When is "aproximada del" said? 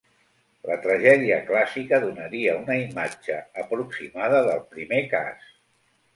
3.67-4.67